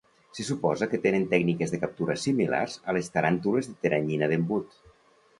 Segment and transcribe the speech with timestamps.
[0.35, 4.73] Se suposa que tenen tècniques de captura similars a les taràntules de teranyina d'embut.